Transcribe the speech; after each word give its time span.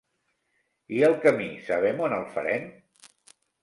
I 0.95 1.03
el 1.09 1.15
camí 1.27 1.51
sabem 1.69 2.05
on 2.09 2.19
el 2.21 2.29
farem? 2.35 2.71